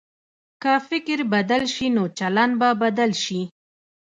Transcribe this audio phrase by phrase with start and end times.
[0.61, 3.41] که فکر بدل شي، نو چلند به بدل شي.